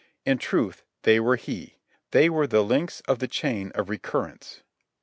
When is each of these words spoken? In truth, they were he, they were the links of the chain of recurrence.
In 0.25 0.39
truth, 0.39 0.83
they 1.03 1.19
were 1.19 1.35
he, 1.35 1.77
they 2.09 2.27
were 2.27 2.47
the 2.47 2.63
links 2.63 3.01
of 3.01 3.19
the 3.19 3.27
chain 3.27 3.71
of 3.75 3.87
recurrence. 3.87 4.63